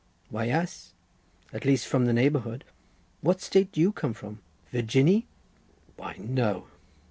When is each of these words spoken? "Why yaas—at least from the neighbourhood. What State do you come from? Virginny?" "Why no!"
"Why 0.31 0.45
yaas—at 0.45 1.63
least 1.63 1.85
from 1.85 2.07
the 2.07 2.11
neighbourhood. 2.13 2.63
What 3.19 3.39
State 3.39 3.71
do 3.71 3.79
you 3.79 3.91
come 3.91 4.15
from? 4.15 4.39
Virginny?" 4.71 5.27
"Why 5.95 6.15
no!" 6.17 6.69